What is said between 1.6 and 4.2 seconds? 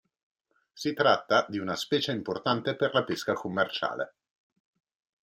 specie importante per la pesca commerciale.